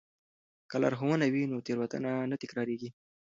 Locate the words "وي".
1.33-1.43